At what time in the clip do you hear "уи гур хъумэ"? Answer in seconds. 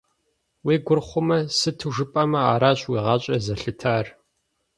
0.65-1.39